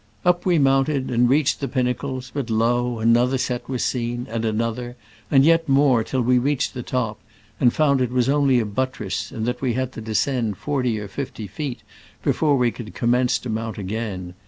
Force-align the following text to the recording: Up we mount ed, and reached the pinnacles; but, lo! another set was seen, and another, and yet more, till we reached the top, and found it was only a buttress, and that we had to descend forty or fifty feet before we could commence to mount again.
Up 0.25 0.47
we 0.47 0.57
mount 0.57 0.89
ed, 0.89 1.11
and 1.11 1.29
reached 1.29 1.59
the 1.59 1.67
pinnacles; 1.67 2.31
but, 2.33 2.49
lo! 2.49 2.97
another 2.97 3.37
set 3.37 3.69
was 3.69 3.83
seen, 3.83 4.25
and 4.31 4.43
another, 4.45 4.97
and 5.29 5.45
yet 5.45 5.69
more, 5.69 6.03
till 6.03 6.21
we 6.23 6.39
reached 6.39 6.73
the 6.73 6.81
top, 6.81 7.19
and 7.59 7.71
found 7.71 8.01
it 8.01 8.09
was 8.09 8.27
only 8.27 8.59
a 8.59 8.65
buttress, 8.65 9.29
and 9.29 9.45
that 9.45 9.61
we 9.61 9.73
had 9.73 9.91
to 9.91 10.01
descend 10.01 10.57
forty 10.57 10.97
or 10.99 11.07
fifty 11.07 11.45
feet 11.45 11.83
before 12.23 12.57
we 12.57 12.71
could 12.71 12.95
commence 12.95 13.37
to 13.37 13.47
mount 13.49 13.77
again. 13.77 14.33